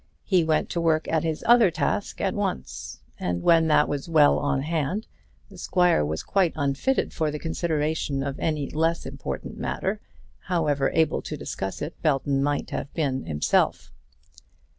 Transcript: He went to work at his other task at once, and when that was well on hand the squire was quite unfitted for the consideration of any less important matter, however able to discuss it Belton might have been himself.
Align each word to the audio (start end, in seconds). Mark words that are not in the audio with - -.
He 0.23 0.43
went 0.43 0.67
to 0.71 0.81
work 0.81 1.07
at 1.09 1.23
his 1.23 1.43
other 1.47 1.69
task 1.69 2.21
at 2.21 2.33
once, 2.33 3.01
and 3.19 3.43
when 3.43 3.67
that 3.67 3.87
was 3.87 4.09
well 4.09 4.39
on 4.39 4.63
hand 4.63 5.05
the 5.49 5.59
squire 5.59 6.03
was 6.03 6.23
quite 6.23 6.53
unfitted 6.55 7.13
for 7.13 7.29
the 7.29 7.37
consideration 7.37 8.23
of 8.23 8.39
any 8.39 8.67
less 8.71 9.05
important 9.05 9.59
matter, 9.59 9.99
however 10.45 10.89
able 10.95 11.21
to 11.21 11.37
discuss 11.37 11.83
it 11.83 12.01
Belton 12.01 12.41
might 12.41 12.71
have 12.71 12.91
been 12.95 13.27
himself. 13.27 13.91